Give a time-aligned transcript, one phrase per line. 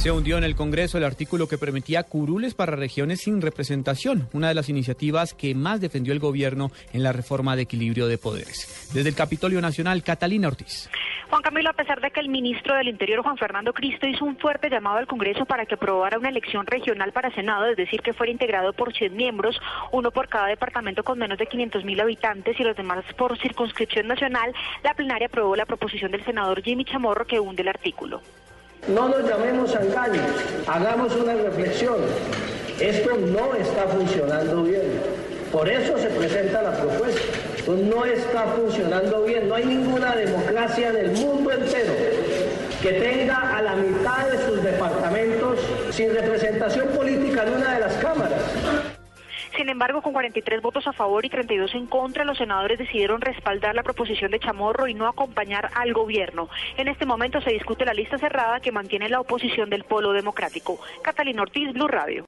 [0.00, 4.48] Se hundió en el Congreso el artículo que permitía curules para regiones sin representación, una
[4.48, 8.88] de las iniciativas que más defendió el gobierno en la reforma de equilibrio de poderes.
[8.94, 10.88] Desde el Capitolio Nacional, Catalina Ortiz.
[11.28, 14.38] Juan Camilo, a pesar de que el ministro del Interior, Juan Fernando Cristo, hizo un
[14.38, 18.14] fuerte llamado al Congreso para que aprobara una elección regional para Senado, es decir, que
[18.14, 19.60] fuera integrado por 100 miembros,
[19.92, 24.06] uno por cada departamento con menos de 500 mil habitantes y los demás por circunscripción
[24.06, 28.22] nacional, la plenaria aprobó la proposición del senador Jimmy Chamorro que hunde el artículo.
[28.88, 30.24] No nos llamemos a engaños,
[30.66, 31.96] hagamos una reflexión.
[32.80, 34.82] Esto no está funcionando bien.
[35.52, 37.20] Por eso se presenta la propuesta.
[37.68, 39.48] No está funcionando bien.
[39.48, 41.92] No hay ninguna democracia en el mundo entero
[42.82, 45.58] que tenga a la mitad de sus departamentos
[45.90, 48.40] sin representación política en una de las cámaras.
[49.60, 53.74] Sin embargo, con 43 votos a favor y 32 en contra, los senadores decidieron respaldar
[53.74, 56.48] la proposición de Chamorro y no acompañar al gobierno.
[56.78, 60.80] En este momento se discute la lista cerrada que mantiene la oposición del Polo Democrático.
[61.02, 62.26] Catalina Ortiz, Blue Radio.